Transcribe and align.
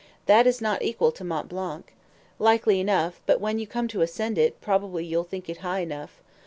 "That 0.25 0.47
is 0.47 0.61
not 0.61 0.81
equal 0.81 1.11
to 1.11 1.23
Mont 1.23 1.47
Blanc." 1.47 1.93
"Likely 2.39 2.79
enough, 2.79 3.21
but 3.27 3.39
when 3.39 3.59
you 3.59 3.67
come 3.67 3.87
to 3.89 4.01
ascend 4.01 4.39
it, 4.39 4.59
probably 4.59 5.05
you'll 5.05 5.23
think 5.23 5.47
it 5.47 5.57
high 5.57 5.81
enough." 5.81 6.23